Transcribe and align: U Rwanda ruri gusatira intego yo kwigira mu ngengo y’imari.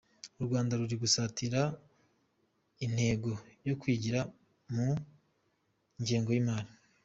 U 0.39 0.43
Rwanda 0.47 0.77
ruri 0.79 0.95
gusatira 1.03 1.61
intego 2.85 3.31
yo 3.67 3.73
kwigira 3.81 4.19
mu 4.73 4.89
ngengo 6.01 6.29
y’imari. 6.35 6.71